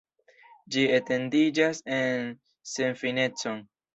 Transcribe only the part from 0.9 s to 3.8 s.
etendiĝas en senfinecon.